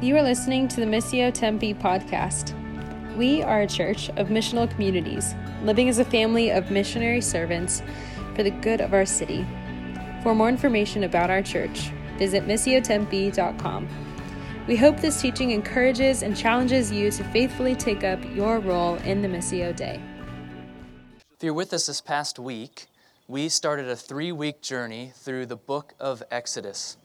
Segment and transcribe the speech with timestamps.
[0.00, 2.54] You are listening to the Missio Tempe podcast.
[3.16, 5.34] We are a church of missional communities,
[5.64, 7.82] living as a family of missionary servants
[8.36, 9.44] for the good of our city.
[10.22, 13.88] For more information about our church, visit missiotempe.com.
[14.68, 19.20] We hope this teaching encourages and challenges you to faithfully take up your role in
[19.20, 20.00] the Missio Dei.
[21.32, 22.86] If you're with us this past week,
[23.26, 26.98] we started a three week journey through the book of Exodus.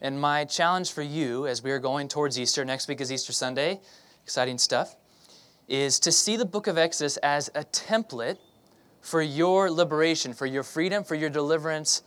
[0.00, 3.32] And my challenge for you as we are going towards Easter, next week is Easter
[3.32, 3.80] Sunday,
[4.22, 4.96] exciting stuff,
[5.68, 8.38] is to see the book of Exodus as a template
[9.00, 12.02] for your liberation, for your freedom, for your deliverance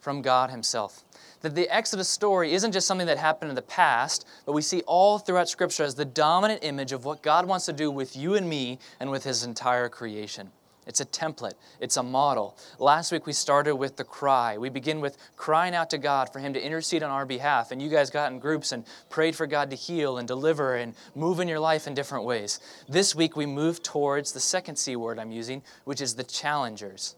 [0.00, 1.02] from God Himself.
[1.40, 4.82] That the Exodus story isn't just something that happened in the past, but we see
[4.82, 8.34] all throughout Scripture as the dominant image of what God wants to do with you
[8.34, 10.50] and me and with His entire creation.
[10.86, 12.58] It's a template, it's a model.
[12.78, 14.58] Last week we started with the cry.
[14.58, 17.70] We begin with crying out to God for Him to intercede on our behalf.
[17.70, 20.94] And you guys got in groups and prayed for God to heal and deliver and
[21.14, 22.60] move in your life in different ways.
[22.88, 27.16] This week we move towards the second C word I'm using, which is the challengers.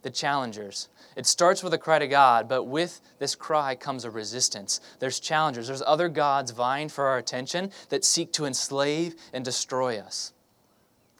[0.00, 0.88] The challengers.
[1.16, 4.80] It starts with a cry to God, but with this cry comes a resistance.
[5.00, 9.98] There's challengers, there's other gods vying for our attention that seek to enslave and destroy
[9.98, 10.32] us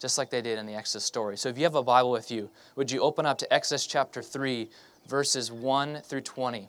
[0.01, 1.37] just like they did in the Exodus story.
[1.37, 4.23] So if you have a Bible with you, would you open up to Exodus chapter
[4.23, 4.69] 3,
[5.09, 6.69] verses 1 through 20?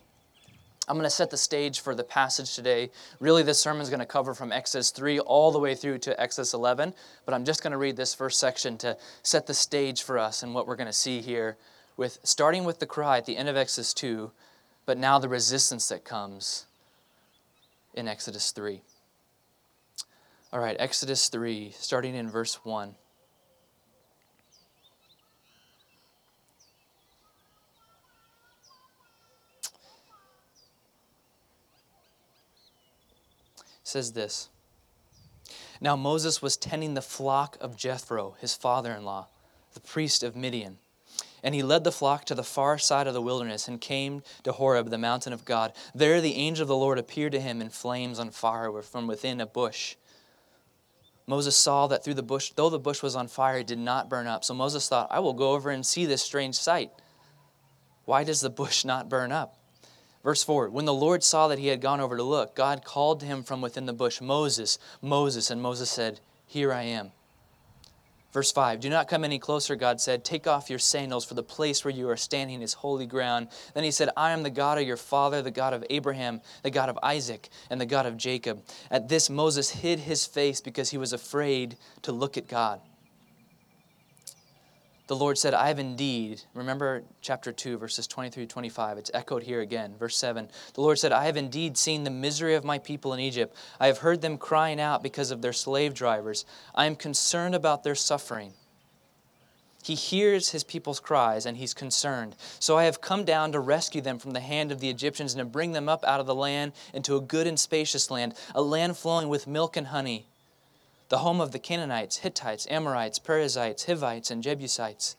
[0.87, 2.89] I'm going to set the stage for the passage today.
[3.19, 6.19] Really, this sermon is going to cover from Exodus 3 all the way through to
[6.19, 10.01] Exodus 11, but I'm just going to read this first section to set the stage
[10.01, 11.57] for us and what we're going to see here,
[11.95, 14.31] with starting with the cry at the end of Exodus 2,
[14.87, 16.65] but now the resistance that comes
[17.93, 18.81] in Exodus 3.
[20.51, 22.95] All right, Exodus 3, starting in verse 1.
[33.89, 34.49] Says this
[35.81, 39.27] Now Moses was tending the flock of Jethro, his father in law,
[39.73, 40.77] the priest of Midian.
[41.41, 44.51] And he led the flock to the far side of the wilderness and came to
[44.51, 45.71] Horeb, the mountain of God.
[45.95, 49.39] There the angel of the Lord appeared to him in flames on fire from within
[49.39, 49.95] a bush.
[51.27, 54.09] Moses saw that through the bush, though the bush was on fire, it did not
[54.09, 54.43] burn up.
[54.43, 56.91] So Moses thought, I will go over and see this strange sight.
[58.05, 59.58] Why does the bush not burn up?
[60.23, 63.19] Verse 4 When the Lord saw that he had gone over to look, God called
[63.21, 65.49] to him from within the bush, Moses, Moses.
[65.49, 67.11] And Moses said, Here I am.
[68.31, 70.23] Verse 5 Do not come any closer, God said.
[70.23, 73.47] Take off your sandals, for the place where you are standing is holy ground.
[73.73, 76.71] Then he said, I am the God of your father, the God of Abraham, the
[76.71, 78.63] God of Isaac, and the God of Jacob.
[78.91, 82.81] At this, Moses hid his face because he was afraid to look at God
[85.09, 89.41] the Lord said, I have indeed, remember chapter 2, verses 23 to 25, it's echoed
[89.41, 89.95] here again.
[89.97, 93.19] Verse 7, the Lord said, I have indeed seen the misery of my people in
[93.19, 93.55] Egypt.
[93.79, 96.45] I have heard them crying out because of their slave drivers.
[96.75, 98.53] I am concerned about their suffering.
[99.81, 102.35] He hears his people's cries and he's concerned.
[102.59, 105.39] So I have come down to rescue them from the hand of the Egyptians and
[105.39, 108.61] to bring them up out of the land into a good and spacious land, a
[108.61, 110.27] land flowing with milk and honey
[111.09, 115.15] the home of the Canaanites, Hittites, Amorites, Perizzites, Hivites, and Jebusites.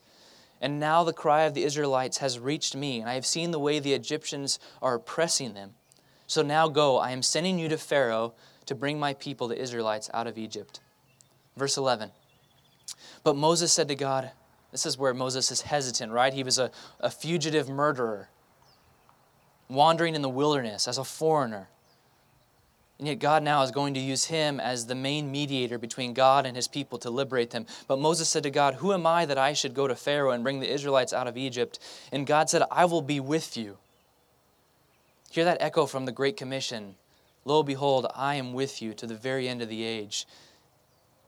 [0.61, 3.59] And now the cry of the Israelites has reached me, and I have seen the
[3.59, 5.75] way the Egyptians are oppressing them.
[6.27, 8.35] So now go, I am sending you to Pharaoh
[8.67, 10.81] to bring my people, the Israelites, out of Egypt.
[11.57, 12.13] Verse 11.
[13.25, 14.31] But Moses said to God,
[14.71, 16.33] this is where Moses is hesitant, right?
[16.33, 16.71] He was a,
[17.01, 18.29] a fugitive murderer,
[19.69, 21.69] wandering in the wilderness as a foreigner.
[23.01, 26.45] And yet, God now is going to use him as the main mediator between God
[26.45, 27.65] and his people to liberate them.
[27.89, 30.45] But Moses said to God, Who am I that I should go to Pharaoh and
[30.45, 31.79] bring the Israelites out of Egypt?
[32.13, 33.79] And God said, I will be with you.
[35.31, 36.97] Hear that echo from the Great Commission
[37.47, 40.27] Lo, behold, I am with you to the very end of the age.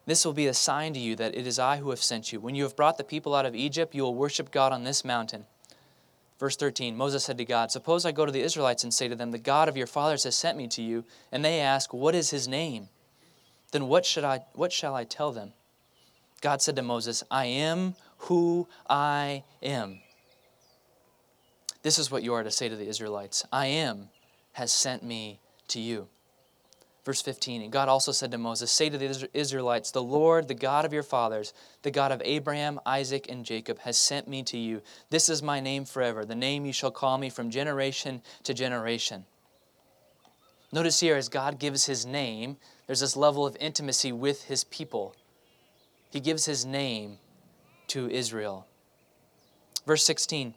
[0.05, 2.39] This will be a sign to you that it is I who have sent you.
[2.39, 5.07] When you have brought the people out of Egypt, you will worship God on this
[5.07, 5.47] mountain.
[6.43, 9.15] Verse 13 Moses said to God, Suppose I go to the Israelites and say to
[9.15, 12.17] them, The God of your fathers has sent me to you, and they ask, What
[12.17, 12.89] is his name?
[13.71, 15.53] Then what, should I, what shall I tell them?
[16.41, 20.01] God said to Moses, I am who I am.
[21.85, 24.09] This is what you are to say to the Israelites I am
[24.55, 25.39] has sent me
[25.69, 26.09] to you.
[27.05, 30.55] Verse 15, and God also said to Moses, Say to the Israelites, The Lord, the
[30.55, 31.53] God of your fathers,
[31.83, 34.83] the God of Abraham, Isaac, and Jacob, has sent me to you.
[35.11, 39.25] This is my name forever, the name you shall call me from generation to generation.
[40.71, 42.57] Notice here, as God gives his name,
[42.87, 45.17] there's this level of intimacy with his people.
[46.11, 47.19] He gives his name
[47.89, 48.67] to Israel.
[49.87, 50.55] Verse 16,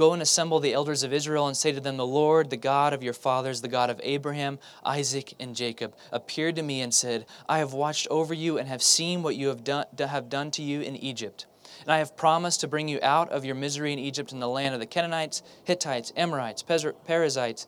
[0.00, 2.94] Go and assemble the elders of Israel and say to them, The Lord, the God
[2.94, 7.26] of your fathers, the God of Abraham, Isaac, and Jacob, appeared to me and said,
[7.46, 10.62] I have watched over you and have seen what you have done, have done to
[10.62, 11.44] you in Egypt.
[11.82, 14.48] And I have promised to bring you out of your misery in Egypt in the
[14.48, 17.66] land of the Canaanites, Hittites, Amorites, Perizzites,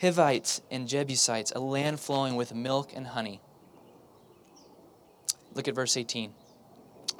[0.00, 3.40] Hivites, and Jebusites, a land flowing with milk and honey.
[5.54, 6.34] Look at verse 18.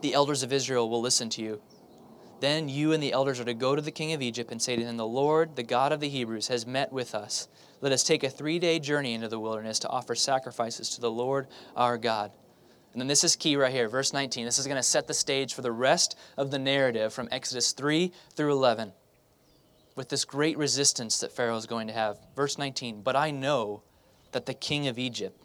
[0.02, 1.60] The elders of Israel will listen to you
[2.40, 4.76] then you and the elders are to go to the king of Egypt and say
[4.76, 7.48] to him, The Lord, the God of the Hebrews, has met with us.
[7.80, 11.10] Let us take a three day journey into the wilderness to offer sacrifices to the
[11.10, 12.32] Lord our God.
[12.92, 14.44] And then this is key right here, verse 19.
[14.44, 17.72] This is going to set the stage for the rest of the narrative from Exodus
[17.72, 18.92] 3 through 11
[19.94, 22.18] with this great resistance that Pharaoh is going to have.
[22.36, 23.82] Verse 19 But I know
[24.32, 25.36] that the king of Egypt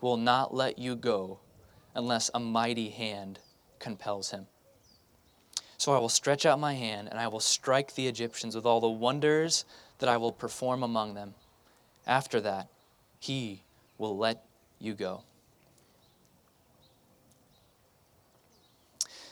[0.00, 1.38] will not let you go
[1.94, 3.38] unless a mighty hand
[3.78, 4.46] compels him.
[5.84, 8.80] So I will stretch out my hand, and I will strike the Egyptians with all
[8.80, 9.66] the wonders
[9.98, 11.34] that I will perform among them.
[12.06, 12.68] After that,
[13.18, 13.64] he
[13.98, 14.46] will let
[14.78, 15.24] you go.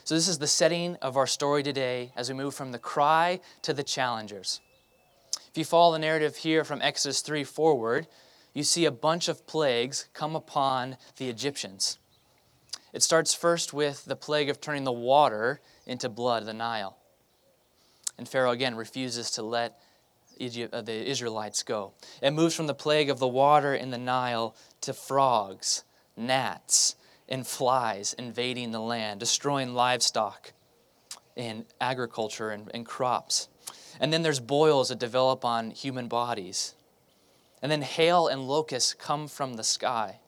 [0.03, 3.39] So, this is the setting of our story today as we move from the cry
[3.63, 4.61] to the challengers.
[5.49, 8.05] If you follow the narrative here from Exodus 3 forward,
[8.53, 11.97] you see a bunch of plagues come upon the Egyptians.
[12.93, 16.97] It starts first with the plague of turning the water into blood, the Nile.
[18.19, 19.79] And Pharaoh again refuses to let
[20.37, 21.93] Egypt, uh, the Israelites go.
[22.21, 25.83] It moves from the plague of the water in the Nile to frogs,
[26.15, 26.95] gnats,
[27.27, 30.53] and flies invading the land, destroying livestock
[31.35, 33.47] and agriculture and, and crops.
[33.99, 36.75] And then there's boils that develop on human bodies.
[37.61, 40.19] And then hail and locusts come from the sky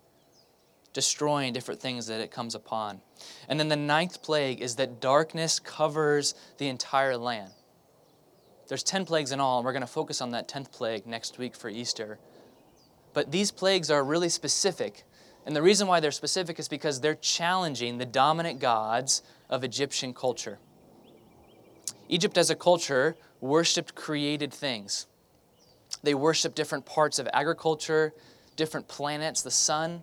[0.95, 3.01] destroying different things that it comes upon.
[3.49, 7.51] And then the ninth plague is that darkness covers the entire land.
[8.69, 11.37] There's 10 plagues in all, and we're going to focus on that 10th plague next
[11.37, 12.17] week for Easter.
[13.13, 15.03] But these plagues are really specific.
[15.45, 20.13] And the reason why they're specific is because they're challenging the dominant gods of Egyptian
[20.13, 20.59] culture.
[22.07, 25.07] Egypt, as a culture, worshiped created things.
[26.03, 28.13] They worshiped different parts of agriculture,
[28.55, 30.01] different planets, the sun,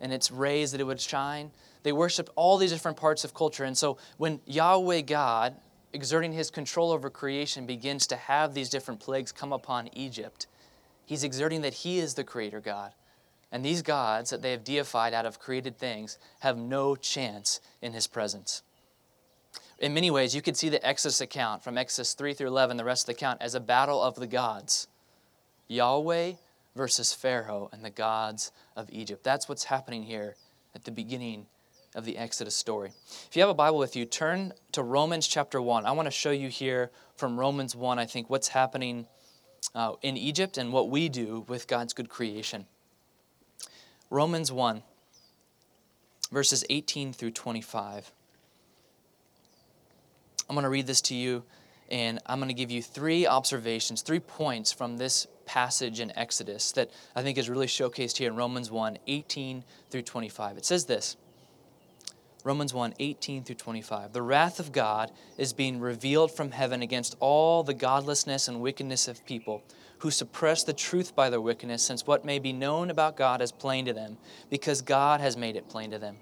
[0.00, 1.50] and its rays that it would shine.
[1.82, 3.64] They worshiped all these different parts of culture.
[3.64, 5.56] And so when Yahweh God,
[5.92, 10.46] exerting his control over creation, begins to have these different plagues come upon Egypt,
[11.04, 12.92] he's exerting that he is the creator God.
[13.52, 17.92] And these gods that they have deified out of created things have no chance in
[17.92, 18.62] his presence.
[19.80, 22.84] In many ways, you could see the Exodus account from Exodus 3 through 11, the
[22.84, 24.88] rest of the account, as a battle of the gods.
[25.68, 26.34] Yahweh
[26.74, 29.24] versus Pharaoh and the gods of Egypt.
[29.24, 30.36] That's what's happening here
[30.74, 31.46] at the beginning
[31.94, 32.92] of the Exodus story.
[33.28, 35.86] If you have a Bible with you, turn to Romans chapter 1.
[35.86, 39.06] I want to show you here from Romans 1, I think, what's happening
[39.74, 42.66] uh, in Egypt and what we do with God's good creation.
[44.08, 44.82] Romans 1,
[46.30, 48.12] verses 18 through 25.
[50.48, 51.44] I'm going to read this to you,
[51.90, 56.70] and I'm going to give you three observations, three points from this passage in Exodus
[56.70, 60.56] that I think is really showcased here in Romans 1 18 through 25.
[60.56, 61.16] It says this
[62.44, 64.12] Romans 1 18 through 25.
[64.12, 69.08] The wrath of God is being revealed from heaven against all the godlessness and wickedness
[69.08, 69.64] of people
[69.98, 73.50] who suppress the truth by their wickedness, since what may be known about God is
[73.50, 74.18] plain to them,
[74.50, 76.16] because God has made it plain to them.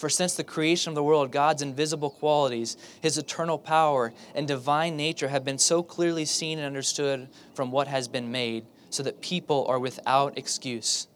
[0.00, 4.96] For since the creation of the world, God's invisible qualities, his eternal power, and divine
[4.96, 9.20] nature have been so clearly seen and understood from what has been made, so that
[9.20, 11.06] people are without excuse.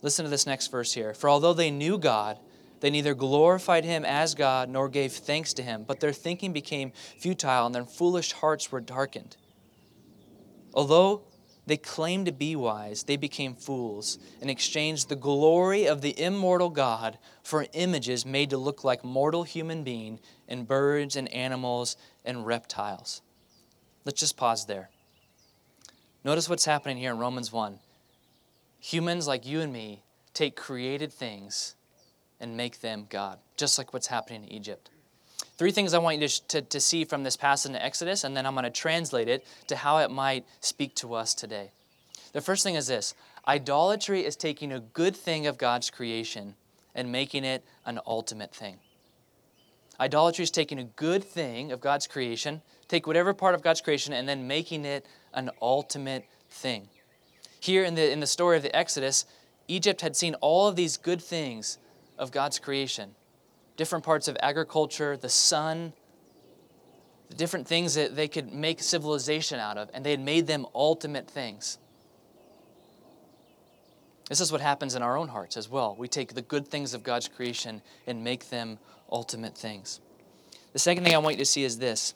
[0.00, 1.12] Listen to this next verse here.
[1.12, 2.38] For although they knew God,
[2.78, 6.92] they neither glorified him as God nor gave thanks to him, but their thinking became
[7.18, 9.36] futile and their foolish hearts were darkened.
[10.72, 11.22] Although
[11.66, 16.70] they claimed to be wise, they became fools and exchanged the glory of the immortal
[16.70, 22.46] God for images made to look like mortal human being and birds and animals and
[22.46, 23.22] reptiles.
[24.04, 24.90] Let's just pause there.
[26.24, 27.78] Notice what's happening here in Romans 1.
[28.80, 30.02] Humans like you and me
[30.34, 31.76] take created things
[32.40, 34.90] and make them God, just like what's happening in Egypt.
[35.62, 38.36] Three things I want you to, to, to see from this passage in Exodus, and
[38.36, 41.70] then I'm going to translate it to how it might speak to us today.
[42.32, 43.14] The first thing is this
[43.46, 46.56] idolatry is taking a good thing of God's creation
[46.96, 48.78] and making it an ultimate thing.
[50.00, 54.12] Idolatry is taking a good thing of God's creation, take whatever part of God's creation,
[54.12, 56.88] and then making it an ultimate thing.
[57.60, 59.26] Here in the, in the story of the Exodus,
[59.68, 61.78] Egypt had seen all of these good things
[62.18, 63.14] of God's creation
[63.82, 65.92] different parts of agriculture, the sun,
[67.28, 70.64] the different things that they could make civilization out of, and they had made them
[70.72, 71.78] ultimate things.
[74.28, 75.96] This is what happens in our own hearts as well.
[75.98, 78.78] We take the good things of God's creation and make them
[79.10, 80.00] ultimate things.
[80.74, 82.14] The second thing I want you to see is this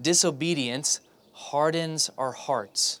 [0.00, 1.00] disobedience
[1.32, 3.00] hardens our hearts.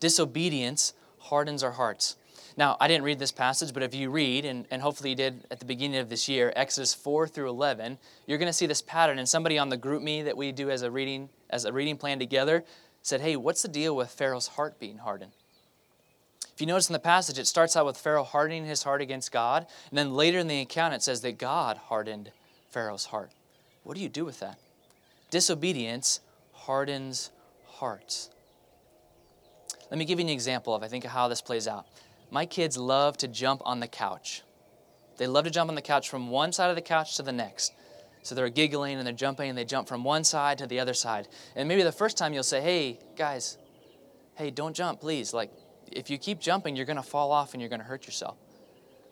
[0.00, 2.16] Disobedience hardens our hearts.
[2.60, 5.46] Now, I didn't read this passage, but if you read, and, and hopefully you did
[5.50, 8.82] at the beginning of this year, Exodus 4 through 11, you're going to see this
[8.82, 9.18] pattern.
[9.18, 12.18] And somebody on the GroupMe that we do as a reading, as a reading plan
[12.18, 12.62] together
[13.00, 15.32] said, Hey, what's the deal with Pharaoh's heart being hardened?
[16.52, 19.32] If you notice in the passage, it starts out with Pharaoh hardening his heart against
[19.32, 22.30] God, and then later in the account, it says that God hardened
[22.68, 23.30] Pharaoh's heart.
[23.84, 24.58] What do you do with that?
[25.30, 26.20] Disobedience
[26.52, 27.30] hardens
[27.68, 28.28] hearts.
[29.90, 31.86] Let me give you an example of, I think, how this plays out.
[32.30, 34.42] My kids love to jump on the couch.
[35.16, 37.32] They love to jump on the couch from one side of the couch to the
[37.32, 37.72] next.
[38.22, 40.94] So they're giggling and they're jumping and they jump from one side to the other
[40.94, 41.28] side.
[41.56, 43.58] And maybe the first time you'll say, hey, guys,
[44.36, 45.34] hey, don't jump, please.
[45.34, 45.50] Like,
[45.90, 48.36] if you keep jumping, you're going to fall off and you're going to hurt yourself.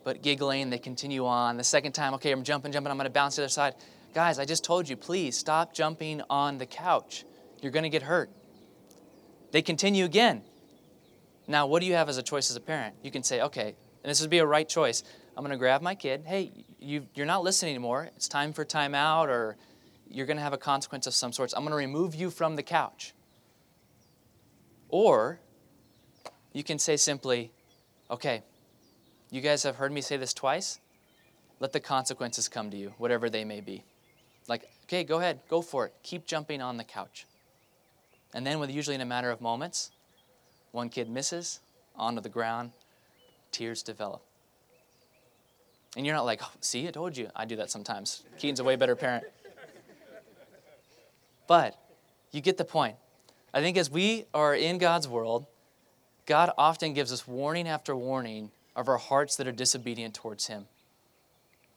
[0.04, 1.56] But giggling, they continue on.
[1.56, 3.74] The second time, okay, I'm jumping, jumping, I'm going to bounce to the other side.
[4.14, 7.24] Guys, I just told you, please stop jumping on the couch.
[7.60, 8.30] You're going to get hurt.
[9.50, 10.42] They continue again.
[11.48, 12.94] Now, what do you have as a choice as a parent?
[13.02, 13.74] You can say, okay,
[14.04, 15.02] and this would be a right choice.
[15.34, 16.24] I'm going to grab my kid.
[16.26, 18.10] Hey, you, you're not listening anymore.
[18.16, 19.56] It's time for timeout, or
[20.10, 21.54] you're going to have a consequence of some sorts.
[21.54, 23.14] I'm going to remove you from the couch.
[24.90, 25.40] Or
[26.52, 27.50] you can say simply,
[28.10, 28.42] okay,
[29.30, 30.80] you guys have heard me say this twice.
[31.60, 33.84] Let the consequences come to you, whatever they may be.
[34.48, 35.94] Like, okay, go ahead, go for it.
[36.02, 37.26] Keep jumping on the couch.
[38.34, 39.90] And then, with usually in a matter of moments,
[40.72, 41.60] one kid misses
[41.96, 42.72] onto the ground,
[43.52, 44.22] tears develop.
[45.96, 47.30] And you're not like, oh, see, I told you.
[47.34, 48.22] I do that sometimes.
[48.38, 49.24] Keaton's a way better parent.
[51.46, 51.78] But
[52.30, 52.96] you get the point.
[53.54, 55.46] I think as we are in God's world,
[56.26, 60.66] God often gives us warning after warning of our hearts that are disobedient towards Him.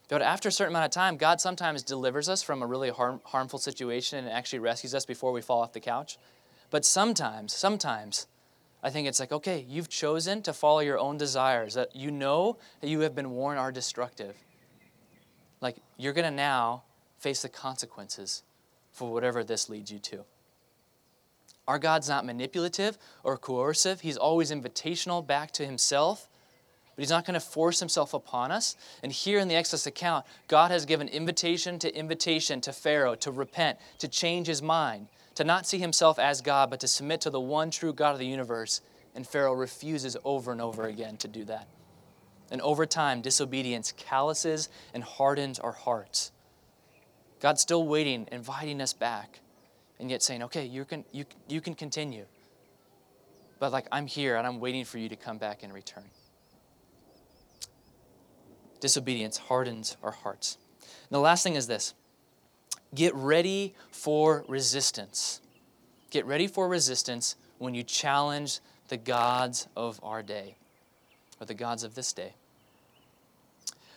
[0.08, 3.22] But after a certain amount of time, God sometimes delivers us from a really harm,
[3.24, 6.18] harmful situation and actually rescues us before we fall off the couch.
[6.70, 8.26] But sometimes, sometimes,
[8.82, 12.58] I think it's like, okay, you've chosen to follow your own desires that you know
[12.80, 14.36] that you have been warned are destructive.
[15.60, 16.82] Like, you're going to now
[17.18, 18.42] face the consequences
[18.92, 20.24] for whatever this leads you to.
[21.68, 26.28] Our God's not manipulative or coercive, He's always invitational back to Himself.
[26.94, 28.76] But he's not going to force himself upon us.
[29.02, 33.30] And here in the Exodus account, God has given invitation to invitation to Pharaoh to
[33.30, 37.30] repent, to change his mind, to not see himself as God, but to submit to
[37.30, 38.80] the one true God of the universe.
[39.14, 41.68] And Pharaoh refuses over and over again to do that.
[42.50, 46.32] And over time, disobedience calluses and hardens our hearts.
[47.40, 49.40] God's still waiting, inviting us back
[49.98, 52.26] and yet saying, okay, you can, you, you can continue.
[53.58, 56.04] But like, I'm here and I'm waiting for you to come back and return.
[58.80, 60.58] Disobedience hardens our hearts.
[60.80, 61.94] And the last thing is this
[62.94, 65.40] get ready for resistance.
[66.10, 70.56] Get ready for resistance when you challenge the gods of our day
[71.40, 72.34] or the gods of this day.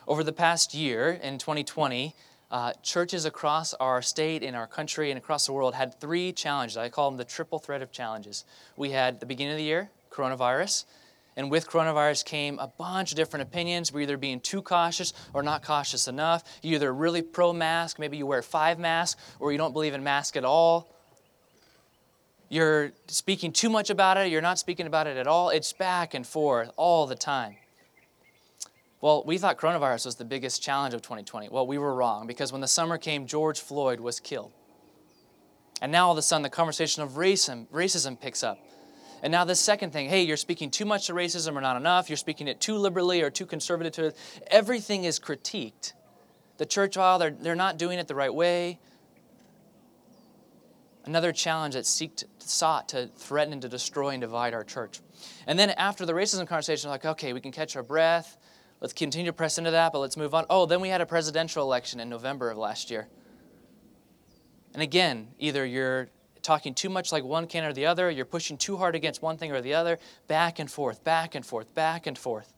[0.08, 2.14] Over the past year in 2020,
[2.52, 6.78] uh, churches across our state, in our country, and across the world had three challenges.
[6.78, 8.46] I call them the triple threat of challenges.
[8.78, 10.86] We had the beginning of the year, coronavirus,
[11.38, 13.92] and with coronavirus came a bunch of different opinions.
[13.92, 16.44] We're either being too cautious or not cautious enough.
[16.62, 20.04] You're either really pro mask, maybe you wear five masks, or you don't believe in
[20.04, 20.92] masks at all.
[22.48, 25.50] You're speaking too much about it, you're not speaking about it at all.
[25.50, 27.56] It's back and forth all the time.
[29.02, 31.50] Well, we thought coronavirus was the biggest challenge of 2020.
[31.50, 34.52] Well, we were wrong because when the summer came, George Floyd was killed.
[35.82, 38.58] And now all of a sudden, the conversation of racism, racism picks up.
[39.26, 42.12] And now this second thing, hey, you're speaking too much to racism or not enough.
[42.12, 44.14] You're speaking it too liberally or too conservative.
[44.52, 45.94] Everything is critiqued.
[46.58, 48.78] The church, while they're, they're not doing it the right way.
[51.06, 55.00] Another challenge that seeked, sought to threaten and to destroy and divide our church.
[55.48, 58.38] And then after the racism conversation, like, okay, we can catch our breath.
[58.80, 60.46] Let's continue to press into that, but let's move on.
[60.52, 63.08] Oh, then we had a presidential election in November of last year.
[64.76, 66.10] And again, either you're
[66.46, 69.38] talking too much like one can or the other, you're pushing too hard against one
[69.38, 72.54] thing or the other, back and forth, back and forth, back and forth.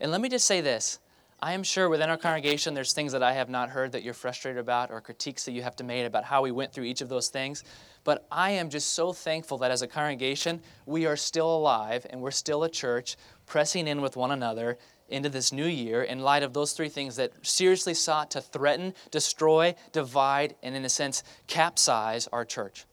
[0.00, 1.00] And let me just say this
[1.40, 4.12] I am sure within our congregation there's things that I have not heard that you're
[4.12, 7.00] frustrated about or critiques that you have to make about how we went through each
[7.00, 7.62] of those things.
[8.02, 12.20] But I am just so thankful that as a congregation, we are still alive and
[12.20, 16.42] we're still a church pressing in with one another into this new year in light
[16.42, 21.22] of those three things that seriously sought to threaten, destroy, divide, and in a sense,
[21.46, 22.84] capsize our church.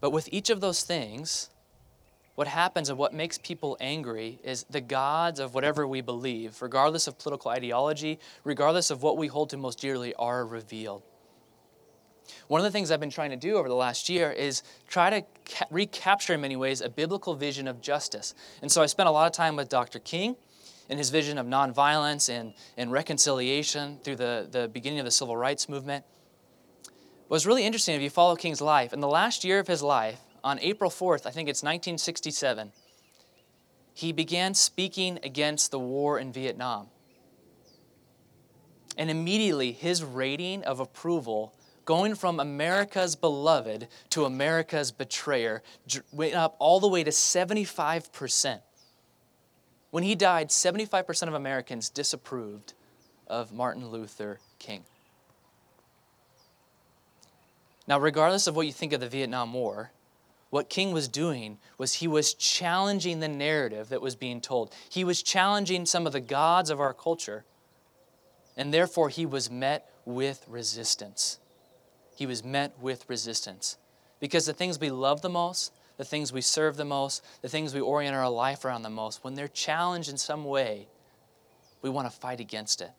[0.00, 1.50] But with each of those things,
[2.34, 7.08] what happens and what makes people angry is the gods of whatever we believe, regardless
[7.08, 11.02] of political ideology, regardless of what we hold to most dearly, are revealed.
[12.46, 15.10] One of the things I've been trying to do over the last year is try
[15.10, 18.34] to ca- recapture, in many ways, a biblical vision of justice.
[18.62, 19.98] And so I spent a lot of time with Dr.
[19.98, 20.36] King
[20.88, 25.36] and his vision of nonviolence and, and reconciliation through the, the beginning of the civil
[25.36, 26.04] rights movement.
[27.28, 30.18] What's really interesting if you follow King's life, in the last year of his life,
[30.42, 32.72] on April 4th, I think it's 1967,
[33.92, 36.86] he began speaking against the war in Vietnam.
[38.96, 41.54] And immediately his rating of approval,
[41.84, 45.62] going from America's beloved to America's betrayer,
[46.10, 48.60] went up all the way to 75%.
[49.90, 52.72] When he died, 75% of Americans disapproved
[53.26, 54.84] of Martin Luther King.
[57.88, 59.92] Now, regardless of what you think of the Vietnam War,
[60.50, 64.72] what King was doing was he was challenging the narrative that was being told.
[64.90, 67.44] He was challenging some of the gods of our culture,
[68.56, 71.38] and therefore he was met with resistance.
[72.14, 73.78] He was met with resistance.
[74.20, 77.74] Because the things we love the most, the things we serve the most, the things
[77.74, 80.88] we orient our life around the most, when they're challenged in some way,
[81.80, 82.90] we want to fight against it.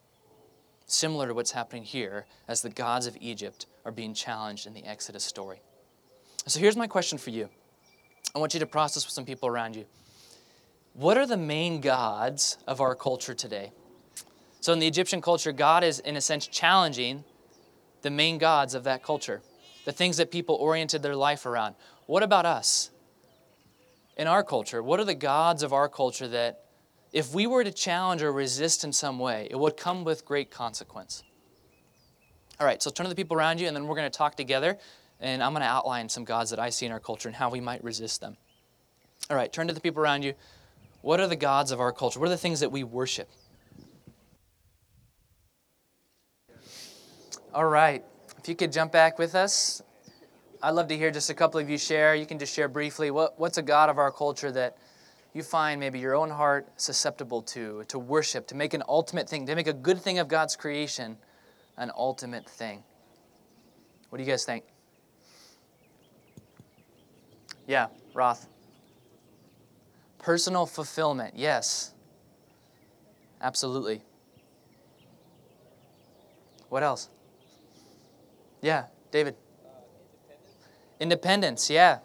[0.91, 4.83] Similar to what's happening here as the gods of Egypt are being challenged in the
[4.85, 5.61] Exodus story.
[6.47, 7.47] So here's my question for you.
[8.35, 9.85] I want you to process with some people around you.
[10.93, 13.71] What are the main gods of our culture today?
[14.61, 17.23] So, in the Egyptian culture, God is, in a sense, challenging
[18.01, 19.43] the main gods of that culture,
[19.85, 21.75] the things that people oriented their life around.
[22.07, 22.89] What about us?
[24.17, 26.65] In our culture, what are the gods of our culture that,
[27.11, 30.51] if we were to challenge or resist in some way, it would come with great
[30.51, 31.23] consequence?
[32.59, 34.35] All right, so turn to the people around you, and then we're going to talk
[34.35, 34.77] together
[35.19, 37.49] and I'm going to outline some gods that I see in our culture and how
[37.49, 38.37] we might resist them.
[39.29, 40.33] All right, turn to the people around you.
[41.01, 42.19] What are the gods of our culture?
[42.19, 43.29] What are the things that we worship?
[47.53, 48.03] All right,
[48.37, 49.81] if you could jump back with us,
[50.61, 52.15] I'd love to hear just a couple of you share.
[52.15, 54.77] You can just share briefly what, what's a God of our culture that
[55.33, 59.45] you find maybe your own heart susceptible to, to worship, to make an ultimate thing,
[59.45, 61.17] to make a good thing of God's creation
[61.79, 62.83] an ultimate thing.
[64.09, 64.65] What do you guys think?
[67.65, 68.47] Yeah, Roth.
[70.17, 71.93] Personal fulfillment, yes.
[73.41, 74.01] Absolutely.
[76.67, 77.09] What else?
[78.61, 79.35] Yeah, David.
[79.63, 79.69] Uh,
[80.99, 81.69] independence.
[81.69, 81.99] independence, yeah.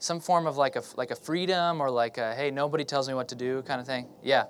[0.00, 3.14] Some form of like a like a freedom or like a hey nobody tells me
[3.14, 4.08] what to do kind of thing.
[4.22, 4.46] Yeah.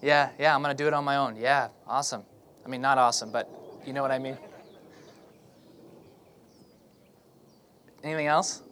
[0.00, 0.54] Yeah, yeah.
[0.54, 1.34] I'm gonna do it on my own.
[1.34, 2.22] Yeah, awesome.
[2.64, 3.50] I mean, not awesome, but
[3.84, 4.38] you know what I mean.
[8.04, 8.62] Anything else?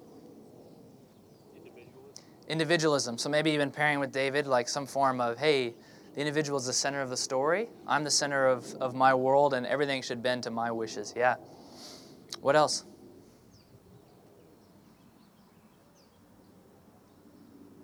[2.52, 3.16] individualism.
[3.16, 5.74] So maybe even pairing with David, like some form of, hey,
[6.14, 7.70] the individual is the center of the story.
[7.86, 11.14] I'm the center of, of my world, and everything should bend to my wishes.
[11.16, 11.36] Yeah.
[12.40, 12.84] What else?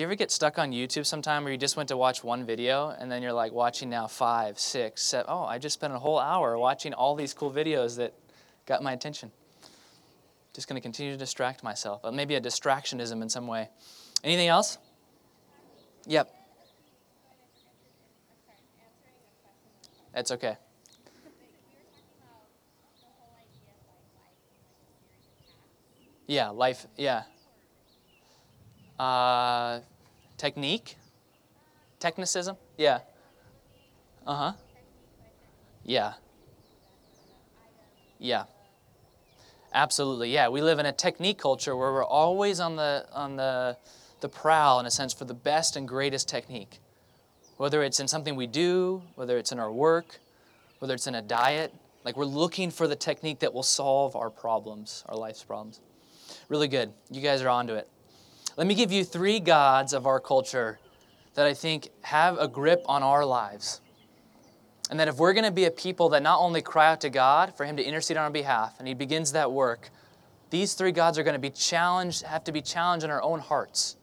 [0.00, 2.46] Do you ever get stuck on YouTube sometime where you just went to watch one
[2.46, 5.26] video and then you're like watching now five, six, seven?
[5.28, 8.14] Oh, I just spent a whole hour watching all these cool videos that
[8.64, 9.30] got my attention.
[10.54, 12.00] Just going to continue to distract myself.
[12.10, 13.68] Maybe a distractionism in some way.
[14.24, 14.78] Anything else?
[16.06, 16.34] Yep.
[20.14, 20.56] That's okay.
[26.26, 27.24] Yeah, life, yeah.
[28.98, 29.80] Uh,
[30.40, 30.96] technique?
[32.00, 32.56] Technicism?
[32.76, 33.00] Yeah.
[34.26, 34.52] Uh huh.
[35.84, 36.14] Yeah.
[38.18, 38.44] Yeah.
[39.72, 40.30] Absolutely.
[40.30, 43.76] Yeah, we live in a technique culture where we're always on the on the
[44.20, 46.80] the prowl in a sense for the best and greatest technique
[47.60, 50.18] whether it's in something we do, whether it's in our work,
[50.78, 51.74] whether it's in a diet,
[52.06, 55.78] like we're looking for the technique that will solve our problems, our life's problems.
[56.48, 56.90] Really good.
[57.10, 57.86] You guys are onto it.
[58.60, 60.78] Let me give you three gods of our culture
[61.32, 63.80] that I think have a grip on our lives.
[64.90, 67.08] And that if we're going to be a people that not only cry out to
[67.08, 69.88] God for Him to intercede on our behalf, and He begins that work,
[70.50, 73.38] these three gods are going to be challenged, have to be challenged in our own
[73.38, 73.96] hearts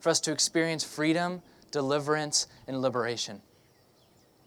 [0.00, 3.42] for us to experience freedom, deliverance, and liberation.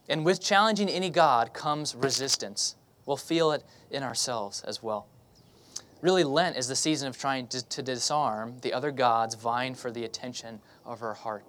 [0.10, 2.76] And with challenging any God comes resistance.
[3.06, 5.08] We'll feel it in ourselves as well.
[6.02, 9.92] Really, Lent is the season of trying to, to disarm the other gods vying for
[9.92, 11.44] the attention of our heart.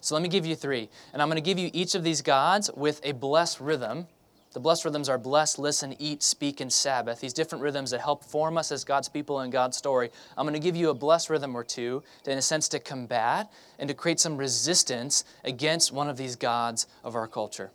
[0.00, 0.88] So let me give you three.
[1.12, 4.06] And I'm going to give you each of these gods with a blessed rhythm.
[4.52, 7.20] The blessed rhythms are bless, listen, eat, speak, and Sabbath.
[7.20, 10.10] These different rhythms that help form us as God's people in God's story.
[10.36, 12.80] I'm going to give you a blessed rhythm or two, to, in a sense, to
[12.80, 17.70] combat and to create some resistance against one of these gods of our culture.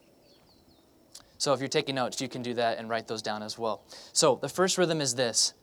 [1.38, 3.84] So if you're taking notes, you can do that and write those down as well.
[4.12, 5.54] So the first rhythm is this,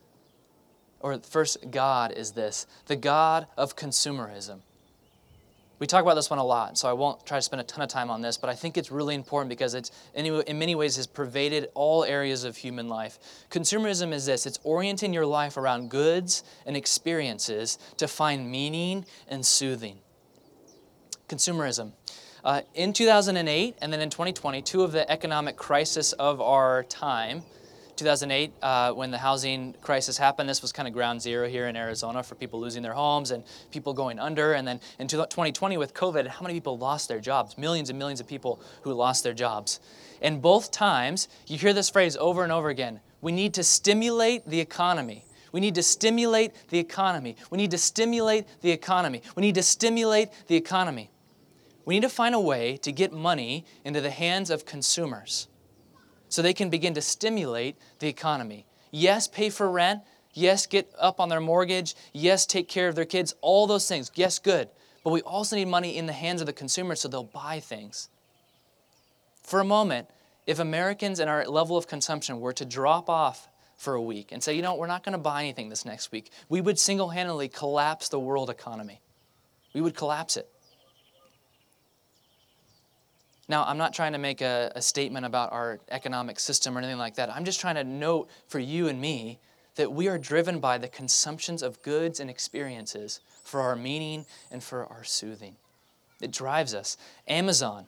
[1.03, 4.59] or first God is this the God of consumerism.
[5.81, 7.81] We talk about this one a lot, so I won't try to spend a ton
[7.81, 10.95] of time on this, but I think it's really important because it's in many ways
[10.97, 13.17] has pervaded all areas of human life.
[13.49, 19.43] Consumerism is this it's orienting your life around goods and experiences to find meaning and
[19.43, 19.97] soothing.
[21.27, 21.93] Consumerism.
[22.43, 27.41] Uh, in 2008 and then in 2020, two of the economic crisis of our time,
[28.01, 31.75] 2008, uh, when the housing crisis happened, this was kind of ground zero here in
[31.75, 34.53] Arizona for people losing their homes and people going under.
[34.53, 37.59] And then in 2020, with COVID, how many people lost their jobs?
[37.59, 39.79] Millions and millions of people who lost their jobs.
[40.19, 44.49] And both times, you hear this phrase over and over again we need to stimulate
[44.49, 45.23] the economy.
[45.51, 47.35] We need to stimulate the economy.
[47.51, 49.21] We need to stimulate the economy.
[49.35, 51.11] We need to stimulate the economy.
[51.85, 55.47] We need to find a way to get money into the hands of consumers
[56.31, 58.65] so they can begin to stimulate the economy.
[58.89, 60.01] Yes, pay for rent.
[60.33, 61.93] Yes, get up on their mortgage.
[62.13, 63.35] Yes, take care of their kids.
[63.41, 64.09] All those things.
[64.15, 64.69] Yes, good.
[65.03, 68.07] But we also need money in the hands of the consumer so they'll buy things.
[69.43, 70.07] For a moment,
[70.47, 74.41] if Americans and our level of consumption were to drop off for a week and
[74.41, 77.09] say, you know, we're not going to buy anything this next week, we would single
[77.09, 79.01] handedly collapse the world economy.
[79.73, 80.47] We would collapse it.
[83.51, 86.97] Now, I'm not trying to make a, a, statement about our economic system or anything
[86.97, 87.29] like that.
[87.29, 89.39] I'm just trying to note for you and me
[89.75, 94.63] that we are driven by the consumptions of goods and experiences for our meaning and
[94.63, 95.57] for our soothing.
[96.21, 96.95] It drives us.
[97.27, 97.87] Amazon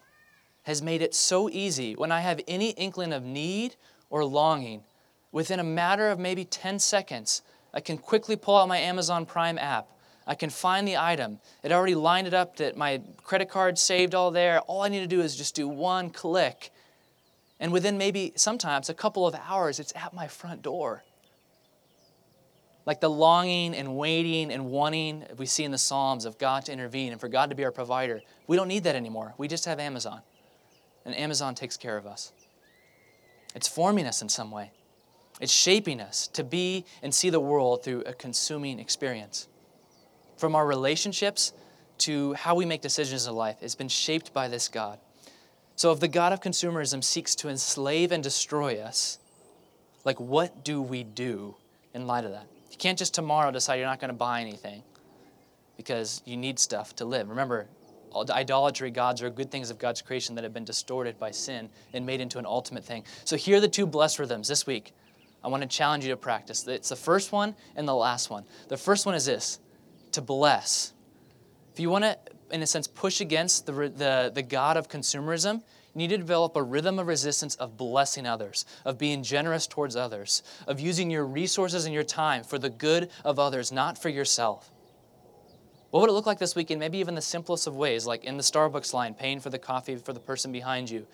[0.64, 3.78] has made it so easy when I have any inkling of need
[4.10, 4.84] or longing,
[5.32, 7.42] within a matter of maybe 10 seconds,
[7.74, 9.88] I can quickly pull out my Amazon Prime app
[10.26, 11.40] I can find the item.
[11.64, 14.62] It already lined it up that my credit card saved all there.
[14.62, 16.72] All I need to do is just do one click.
[17.60, 21.04] And within maybe sometimes a couple of hours, it's at my front door.
[22.86, 26.74] Like the longing and waiting and wanting we see in the Psalms of God to
[26.74, 28.22] intervene and for God to be our provider.
[28.48, 29.34] We don't need that anymore.
[29.38, 30.22] We just have Amazon.
[31.06, 32.34] And Amazon takes care of us.
[33.56, 34.72] It's forming us in some way,
[35.40, 39.48] it's shaping us to be and see the world through a consuming experience
[40.44, 41.54] from our relationships
[41.98, 45.00] to how we make decisions in life, has been shaped by this God.
[45.78, 49.20] So if the God of consumerism seeks to enslave and destroy us,
[50.04, 51.56] like what do we do
[51.94, 52.46] in light of that?
[52.70, 54.84] You can't just tomorrow decide you're not going to buy anything
[55.78, 57.30] because you need stuff to live.
[57.30, 57.68] Remember,
[58.14, 62.06] idolatry gods are good things of God's creation that have been distorted by sin and
[62.06, 63.06] made into an ultimate thing.
[63.24, 64.94] So here are the two blessed rhythms this week.
[65.42, 66.68] I want to challenge you to practice.
[66.68, 68.44] It's the first one and the last one.
[68.68, 69.60] The first one is this
[70.14, 70.94] to bless.
[71.74, 72.18] If you want to,
[72.52, 76.56] in a sense, push against the, the, the God of consumerism, you need to develop
[76.56, 81.26] a rhythm of resistance of blessing others, of being generous towards others, of using your
[81.26, 84.72] resources and your time for the good of others, not for yourself.
[85.92, 86.80] What would it look like this weekend?
[86.80, 89.96] Maybe even the simplest of ways, like in the Starbucks line, paying for the coffee
[89.96, 91.06] for the person behind you,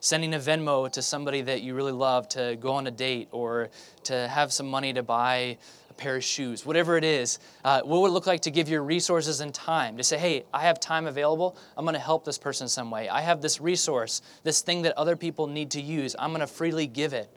[0.00, 3.70] sending a Venmo to somebody that you really love to go on a date or
[4.02, 5.56] to have some money to buy
[5.94, 8.68] a pair of shoes, whatever it is, uh, what would it look like to give
[8.68, 9.96] your resources and time?
[9.96, 11.56] To say, hey, I have time available.
[11.76, 13.08] I'm going to help this person some way.
[13.08, 16.16] I have this resource, this thing that other people need to use.
[16.18, 17.30] I'm going to freely give it.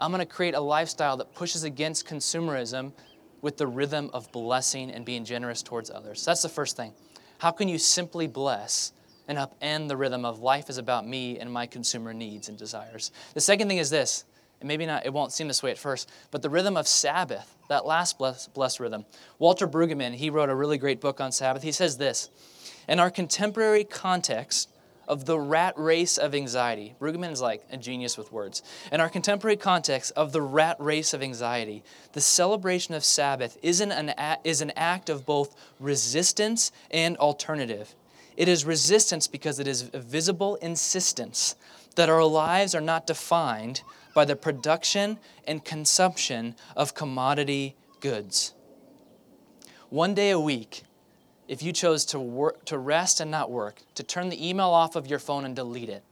[0.00, 2.92] I'm going to create a lifestyle that pushes against consumerism
[3.40, 6.24] with the rhythm of blessing and being generous towards others.
[6.24, 6.92] That's the first thing.
[7.38, 8.92] How can you simply bless
[9.28, 13.12] and upend the rhythm of life is about me and my consumer needs and desires?
[13.34, 14.24] The second thing is this
[14.60, 17.56] and maybe not, it won't seem this way at first, but the rhythm of Sabbath,
[17.68, 19.04] that last blessed, rhythm.
[19.38, 21.62] Walter Brueggemann, he wrote a really great book on Sabbath.
[21.62, 22.30] He says this
[22.88, 24.70] In our contemporary context
[25.08, 26.94] of the rat race of anxiety.
[27.00, 28.62] Brueggemann is like a genius with words.
[28.90, 33.92] In our contemporary context of the rat race of anxiety, the celebration of Sabbath isn't
[33.92, 37.94] an, is an act of both resistance and alternative.
[38.36, 41.56] It is resistance because it is a visible insistence
[41.94, 43.82] that our lives are not defined
[44.16, 48.54] by the production and consumption of commodity goods.
[49.90, 50.84] One day a week,
[51.48, 54.96] if you chose to, work, to rest and not work, to turn the email off
[54.96, 56.02] of your phone and delete it.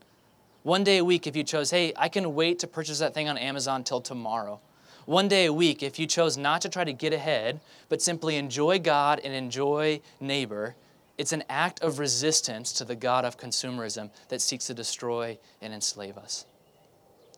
[0.64, 3.26] One day a week, if you chose, hey, I can wait to purchase that thing
[3.26, 4.60] on Amazon till tomorrow.
[5.06, 8.36] One day a week, if you chose not to try to get ahead, but simply
[8.36, 10.76] enjoy God and enjoy neighbor,
[11.16, 15.72] it's an act of resistance to the God of consumerism that seeks to destroy and
[15.72, 16.44] enslave us.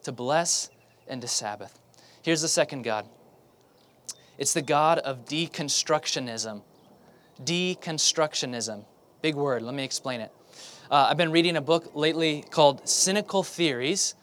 [0.06, 0.70] To bless
[1.08, 1.80] and to Sabbath.
[2.22, 3.08] Here's the second God
[4.38, 6.62] it's the God of deconstructionism
[7.42, 8.84] deconstructionism.
[9.20, 10.30] Big word, let me explain it.
[10.88, 14.14] Uh, I've been reading a book lately called Cynical Theories,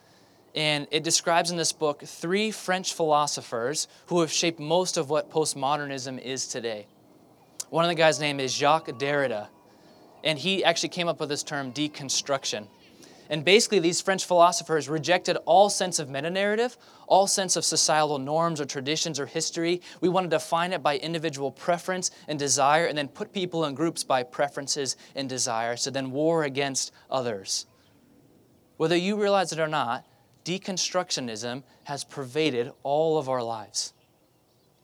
[0.56, 5.30] and it describes in this book three French philosophers who have shaped most of what
[5.30, 6.88] postmodernism is today.
[7.70, 9.50] One of the guys' name is Jacques Derrida,
[10.24, 12.68] and he actually came up with this term deconstruction.
[13.30, 18.20] And basically, these French philosophers rejected all sense of meta narrative, all sense of societal
[18.20, 19.82] norms or traditions or history.
[20.02, 23.76] We want to define it by individual preference and desire, and then put people in
[23.76, 27.66] groups by preferences and desire, so then war against others.
[28.78, 30.06] Whether you realize it or not,
[30.44, 33.94] deconstructionism has pervaded all of our lives.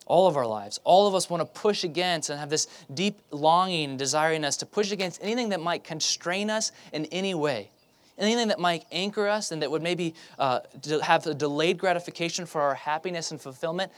[0.06, 0.80] All of our lives.
[0.86, 4.58] All of us want to push against and have this deep longing and desiring us
[4.58, 7.70] to push against anything that might constrain us in any way
[8.20, 10.60] anything that might anchor us and that would maybe uh,
[11.02, 13.92] have a delayed gratification for our happiness and fulfillment,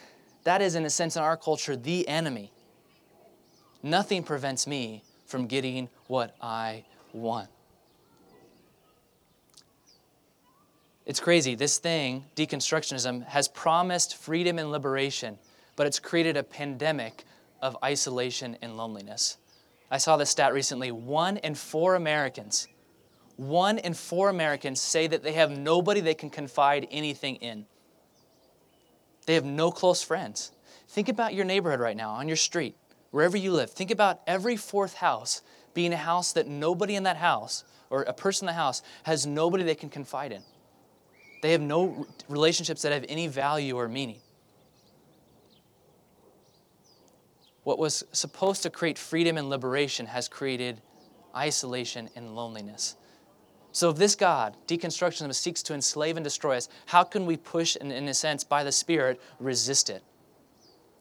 [0.44, 2.52] that is, in a sense, in our culture, the enemy.
[3.84, 7.50] Nothing prevents me from getting what I want.
[11.06, 11.56] It's crazy.
[11.56, 15.40] This thing, deconstructionism, has promised freedom and liberation,
[15.76, 17.26] but it's created a pandemic
[17.62, 19.38] of isolation and loneliness.
[19.90, 22.68] I saw this stat recently one in four Americans
[23.41, 27.65] one in four Americans say that they have nobody they can confide anything in.
[29.25, 30.51] They have no close friends.
[30.88, 32.75] Think about your neighborhood right now, on your street,
[33.10, 33.71] wherever you live.
[33.71, 35.41] Think about every fourth house
[35.73, 39.25] being a house that nobody in that house, or a person in the house, has
[39.25, 40.43] nobody they can confide in.
[41.41, 44.19] They have no relationships that have any value or meaning.
[47.63, 50.80] What was supposed to create freedom and liberation has created
[51.36, 52.97] isolation and loneliness.
[53.74, 57.78] So, if this God, deconstructionism, seeks to enslave and destroy us, how can we push,
[57.80, 60.04] and in a sense, by the Spirit, resist it?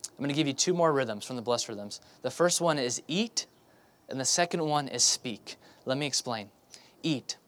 [0.04, 2.00] I'm going to give you two more rhythms from the blessed rhythms.
[2.22, 3.46] The first one is eat,
[4.08, 5.56] and the second one is speak.
[5.84, 6.50] Let me explain.
[7.02, 7.38] Eat.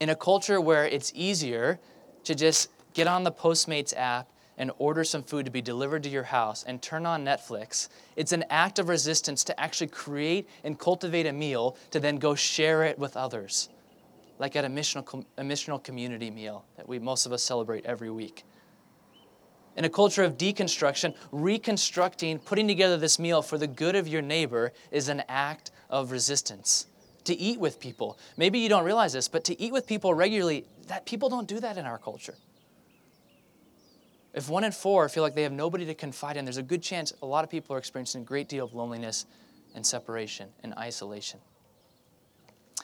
[0.00, 1.78] In a culture where it's easier
[2.24, 6.08] to just get on the Postmates app and order some food to be delivered to
[6.08, 10.78] your house and turn on Netflix, it's an act of resistance to actually create and
[10.78, 13.68] cultivate a meal to then go share it with others
[14.42, 18.10] like at a missional, a missional community meal that we most of us celebrate every
[18.10, 18.42] week.
[19.76, 24.20] In a culture of deconstruction, reconstructing, putting together this meal for the good of your
[24.20, 26.88] neighbor is an act of resistance.
[27.26, 28.18] To eat with people.
[28.36, 31.60] Maybe you don't realize this, but to eat with people regularly, that people don't do
[31.60, 32.34] that in our culture.
[34.34, 36.82] If one in four feel like they have nobody to confide in, there's a good
[36.82, 39.24] chance a lot of people are experiencing a great deal of loneliness
[39.76, 41.38] and separation and isolation.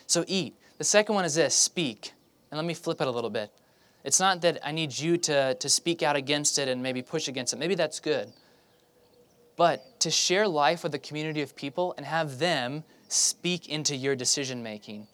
[0.07, 0.55] So eat.
[0.79, 2.13] The second one is this speak.
[2.51, 3.53] And let me flip it a little bit.
[4.05, 7.29] It's not that I need you to, to speak out against it and maybe push
[7.29, 7.59] against it.
[7.59, 8.33] Maybe that's good.
[9.57, 14.15] But to share life with a community of people and have them speak into your
[14.15, 15.09] decision making,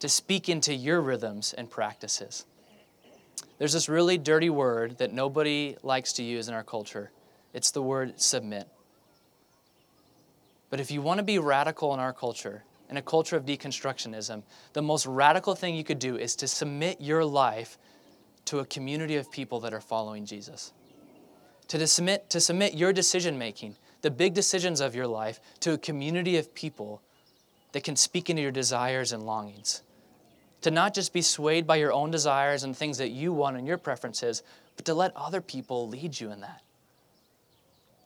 [0.00, 2.44] to speak into your rhythms and practices.
[3.56, 7.10] There's this really dirty word that nobody likes to use in our culture.
[7.54, 8.68] It's the word submit.
[10.70, 14.42] But if you want to be radical in our culture, in a culture of deconstructionism,
[14.72, 17.78] the most radical thing you could do is to submit your life
[18.46, 20.72] to a community of people that are following Jesus.
[21.68, 25.78] To submit, to submit your decision making, the big decisions of your life, to a
[25.78, 27.02] community of people
[27.72, 29.82] that can speak into your desires and longings.
[30.62, 33.66] To not just be swayed by your own desires and things that you want and
[33.66, 34.42] your preferences,
[34.76, 36.62] but to let other people lead you in that.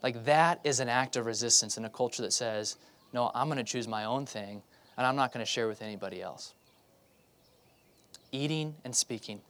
[0.02, 2.76] Like that is an act of resistance in a culture that says,
[3.12, 4.62] no, I'm going to choose my own thing
[5.02, 6.54] and I'm not going to share with anybody else.
[8.30, 9.40] Eating and speaking,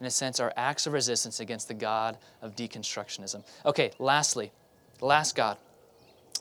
[0.00, 3.44] in a sense, are acts of resistance against the God of deconstructionism.
[3.64, 4.50] Okay, lastly,
[4.98, 5.56] the last God.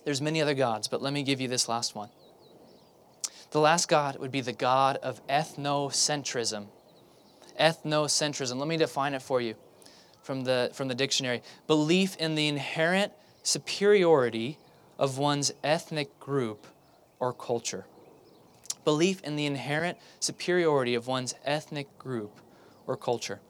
[0.05, 2.09] There's many other gods, but let me give you this last one.
[3.51, 6.65] The last God would be the God of ethnocentrism.
[7.61, 8.57] Ethnocentrism.
[8.57, 9.53] Let me define it for you
[10.23, 14.57] from the, from the dictionary belief in the inherent superiority
[14.97, 16.65] of one's ethnic group
[17.19, 17.85] or culture.
[18.85, 22.39] Belief in the inherent superiority of one's ethnic group
[22.87, 23.41] or culture.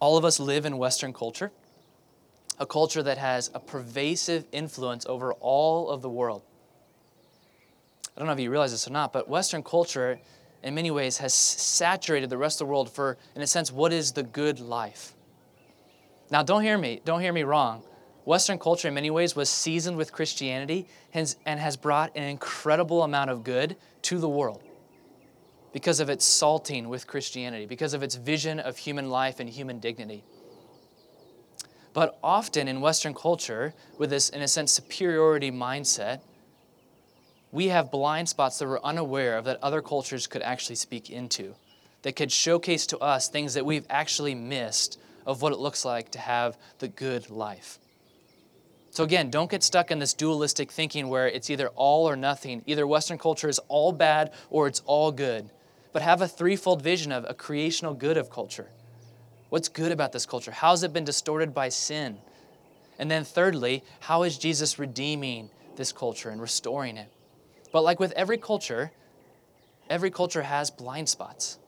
[0.00, 1.52] All of us live in Western culture,
[2.58, 6.42] a culture that has a pervasive influence over all of the world.
[8.14, 10.18] I don't know if you realize this or not, but Western culture
[10.66, 13.92] in many ways, has saturated the rest of the world for, in a sense, what
[13.92, 15.14] is the good life.
[16.28, 17.84] Now, don't hear me, don't hear me wrong.
[18.26, 23.30] Western culture, in many ways, was seasoned with Christianity and has brought an incredible amount
[23.30, 24.60] of good to the world
[25.72, 29.78] because of its salting with Christianity, because of its vision of human life and human
[29.78, 30.24] dignity.
[31.92, 36.18] But often in Western culture, with this, in a sense, superiority mindset,
[37.52, 41.54] we have blind spots that we're unaware of that other cultures could actually speak into,
[42.02, 46.10] that could showcase to us things that we've actually missed of what it looks like
[46.10, 47.78] to have the good life.
[48.96, 52.62] So, again, don't get stuck in this dualistic thinking where it's either all or nothing.
[52.64, 55.50] Either Western culture is all bad or it's all good.
[55.92, 58.70] But have a threefold vision of a creational good of culture.
[59.50, 60.50] What's good about this culture?
[60.50, 62.16] How has it been distorted by sin?
[62.98, 67.12] And then, thirdly, how is Jesus redeeming this culture and restoring it?
[67.72, 68.92] But like with every culture,
[69.90, 71.58] every culture has blind spots.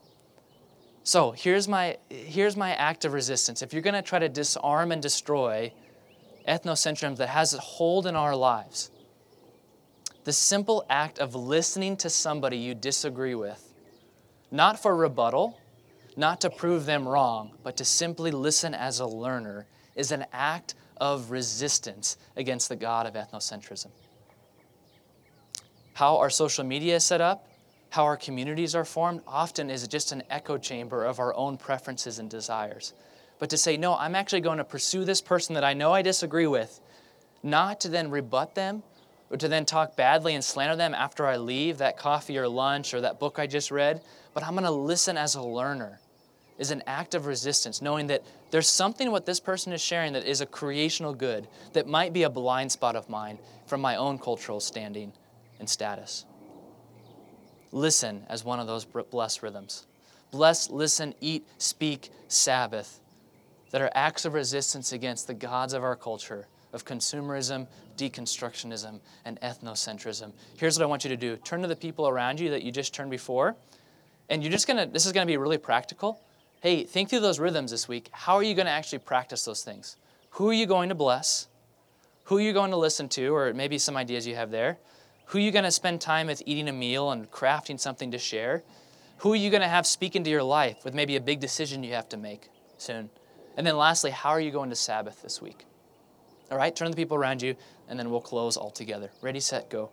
[1.03, 3.61] So here's my, here's my act of resistance.
[3.61, 5.75] If you're going to try to disarm and destroy
[6.49, 8.91] ethnocentrism that has a hold in our lives,
[10.25, 13.73] the simple act of listening to somebody you disagree with,
[14.51, 15.61] not for rebuttal,
[16.17, 20.75] not to prove them wrong, but to simply listen as a learner, is an act
[20.97, 23.91] of resistance against the God of ethnocentrism
[25.99, 27.49] how our social media is set up,
[27.91, 32.21] how our communities are formed, often is just an echo chamber of our own preferences
[32.21, 32.95] and desires.
[33.39, 36.03] But to say, no, I'm actually going to pursue this person that I know I
[36.03, 36.81] disagree with,
[37.43, 38.83] not to then rebut them
[39.31, 42.95] or to then talk badly and slander them after I leave that coffee or lunch
[42.95, 44.01] or that book I just read,
[44.35, 46.01] but I'm going to listen as a learner
[46.59, 50.25] is an act of resistance, knowing that there's something what this person is sharing that
[50.25, 54.19] is a creational good that might be a blind spot of mine from my own
[54.19, 55.13] cultural standing
[55.61, 56.25] and status.
[57.71, 59.87] Listen as one of those blessed rhythms.
[60.33, 63.01] Bless, listen, eat, speak, Sabbath
[63.71, 69.41] that are acts of resistance against the gods of our culture of consumerism, deconstructionism, and
[69.41, 70.33] ethnocentrism.
[70.57, 72.71] Here's what I want you to do turn to the people around you that you
[72.71, 73.57] just turned before,
[74.29, 76.21] and you're just gonna, this is gonna be really practical.
[76.61, 78.09] Hey, think through those rhythms this week.
[78.13, 79.97] How are you gonna actually practice those things?
[80.33, 81.49] Who are you going to bless?
[82.25, 84.79] Who are you going to listen to, or maybe some ideas you have there?
[85.27, 88.63] Who are you to spend time with eating a meal and crafting something to share?
[89.19, 91.95] Who are you to have speak into your life with maybe a big decision you
[91.95, 93.11] have to make soon?
[93.59, 95.65] And then lastly, how are you going to Sabbath this week?
[96.49, 97.57] All right, turn to the people around you,
[97.89, 99.11] and then we'll close all together.
[99.21, 99.91] Ready, set, go.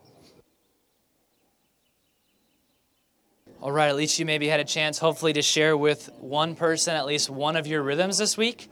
[3.62, 6.96] All right, at least you maybe had a chance, hopefully, to share with one person
[6.96, 8.70] at least one of your rhythms this week.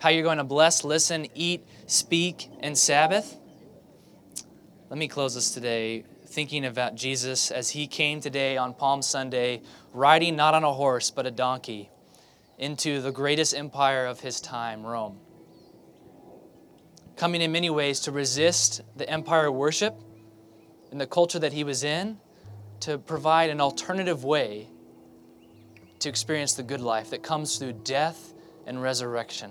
[0.00, 3.36] How you're going to bless, listen, eat, speak, and Sabbath.
[4.90, 9.62] Let me close this today thinking about Jesus as he came today on Palm Sunday,
[9.92, 11.90] riding not on a horse, but a donkey,
[12.58, 15.18] into the greatest empire of his time, Rome.
[17.16, 19.94] Coming in many ways to resist the empire worship
[20.90, 22.18] and the culture that he was in,
[22.80, 24.68] to provide an alternative way
[25.98, 28.34] to experience the good life that comes through death
[28.66, 29.50] and resurrection.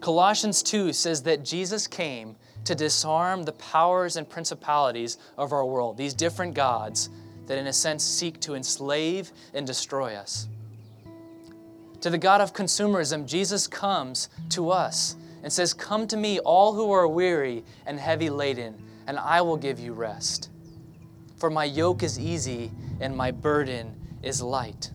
[0.00, 5.96] Colossians 2 says that Jesus came to disarm the powers and principalities of our world,
[5.96, 7.10] these different gods
[7.46, 10.48] that, in a sense, seek to enslave and destroy us.
[12.02, 16.74] To the God of consumerism, Jesus comes to us and says, Come to me, all
[16.74, 18.74] who are weary and heavy laden,
[19.06, 20.50] and I will give you rest.
[21.36, 24.90] For my yoke is easy and my burden is light.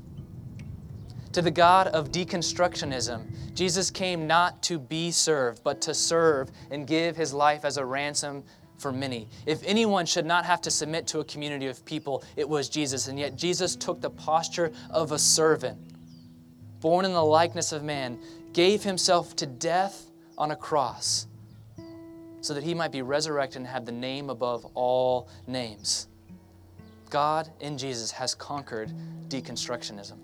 [1.32, 6.88] To the God of deconstructionism, Jesus came not to be served, but to serve and
[6.88, 8.44] give his life as a ransom
[8.78, 9.30] for many.
[9.46, 13.08] If anyone should not have to submit to a community of people, it was Jesus.
[13.08, 15.78] And yet Jesus took the posture of a servant,
[16.82, 18.20] born in the likeness of man,
[18.54, 21.28] gave himself to death on a cross
[22.42, 26.08] so that he might be resurrected and have the name above all names.
[27.10, 28.92] God in Jesus has conquered
[29.28, 30.18] deconstructionism.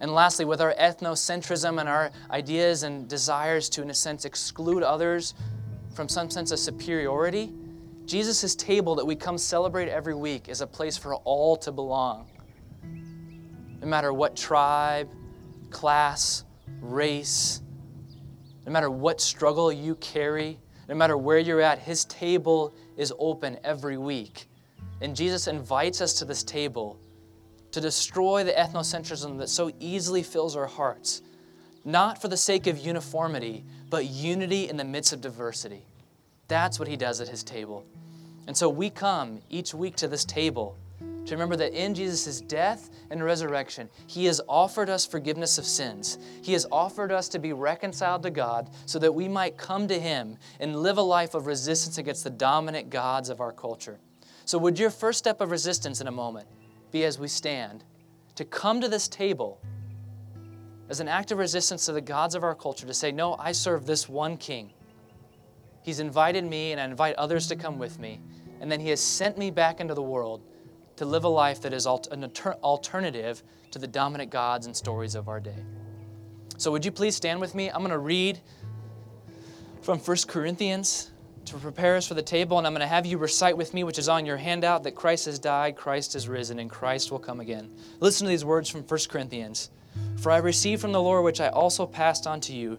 [0.00, 4.82] And lastly, with our ethnocentrism and our ideas and desires to, in a sense, exclude
[4.82, 5.34] others
[5.94, 7.52] from some sense of superiority,
[8.06, 12.26] Jesus' table that we come celebrate every week is a place for all to belong.
[13.80, 15.08] No matter what tribe,
[15.70, 16.44] class,
[16.80, 17.62] race,
[18.66, 20.58] no matter what struggle you carry,
[20.88, 24.46] no matter where you're at, His table is open every week.
[25.00, 26.98] And Jesus invites us to this table
[27.72, 31.22] to destroy the ethnocentrism that so easily fills our hearts,
[31.84, 35.84] not for the sake of uniformity, but unity in the midst of diversity.
[36.48, 37.84] That's what He does at His table.
[38.46, 40.76] And so we come each week to this table
[41.30, 46.18] to remember that in Jesus' death and resurrection, He has offered us forgiveness of sins.
[46.42, 49.98] He has offered us to be reconciled to God so that we might come to
[49.98, 54.00] Him and live a life of resistance against the dominant gods of our culture.
[54.44, 56.48] So, would your first step of resistance in a moment
[56.90, 57.84] be as we stand
[58.34, 59.60] to come to this table
[60.88, 63.52] as an act of resistance to the gods of our culture to say, No, I
[63.52, 64.72] serve this one King.
[65.82, 68.20] He's invited me, and I invite others to come with me.
[68.60, 70.42] And then He has sent me back into the world
[71.00, 72.30] to live a life that is an
[72.62, 75.56] alternative to the dominant gods and stories of our day.
[76.58, 77.70] So, would you please stand with me?
[77.70, 78.38] I'm going to read
[79.80, 81.10] from 1 Corinthians
[81.46, 83.82] to prepare us for the table, and I'm going to have you recite with me,
[83.82, 87.18] which is on your handout, that Christ has died, Christ has risen, and Christ will
[87.18, 87.70] come again.
[88.00, 89.70] Listen to these words from 1 Corinthians
[90.18, 92.78] For I received from the Lord, which I also passed on to you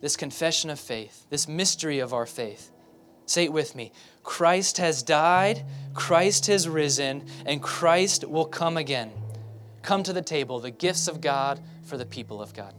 [0.00, 2.70] this confession of faith, this mystery of our faith.
[3.26, 3.92] Say it with me
[4.22, 9.10] Christ has died, Christ has risen, and Christ will come again.
[9.82, 12.74] Come to the table, the gifts of God for the people of God.